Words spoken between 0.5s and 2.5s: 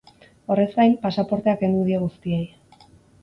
Horrez gain, pasaportea kendu die guztiei.